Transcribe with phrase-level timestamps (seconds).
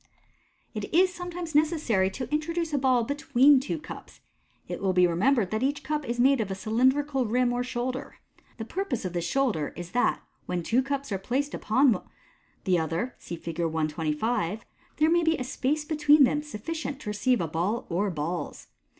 [0.73, 4.19] It is sometimes necessary to introduce a ball between two cups.
[4.67, 8.15] It will be remembered that each cup is made with a cylindrical rim or shoulder.
[8.57, 12.09] The purpose of this sh.mider is that, when two cups au placed one upon
[12.63, 13.59] the other (see Fig.
[13.59, 14.65] 125),
[14.97, 18.69] there may be a space between them suffl ient to receive a ball or balls.